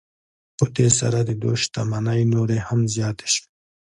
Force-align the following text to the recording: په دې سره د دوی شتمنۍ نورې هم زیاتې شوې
په 0.57 0.65
دې 0.75 0.87
سره 0.99 1.19
د 1.23 1.31
دوی 1.41 1.55
شتمنۍ 1.63 2.21
نورې 2.33 2.59
هم 2.67 2.79
زیاتې 2.95 3.27
شوې 3.33 3.45